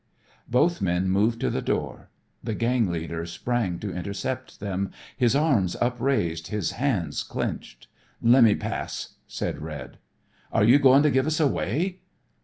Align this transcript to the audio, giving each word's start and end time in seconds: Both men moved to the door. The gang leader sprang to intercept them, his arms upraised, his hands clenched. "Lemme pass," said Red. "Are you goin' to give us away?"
Both 0.49 0.81
men 0.81 1.09
moved 1.11 1.39
to 1.41 1.51
the 1.51 1.61
door. 1.61 2.09
The 2.43 2.55
gang 2.55 2.89
leader 2.89 3.23
sprang 3.27 3.77
to 3.81 3.93
intercept 3.93 4.59
them, 4.59 4.89
his 5.15 5.35
arms 5.35 5.75
upraised, 5.79 6.47
his 6.47 6.71
hands 6.71 7.21
clenched. 7.21 7.85
"Lemme 8.19 8.55
pass," 8.55 9.09
said 9.27 9.61
Red. 9.61 9.99
"Are 10.51 10.63
you 10.63 10.79
goin' 10.79 11.03
to 11.03 11.11
give 11.11 11.27
us 11.27 11.39
away?" 11.39 11.99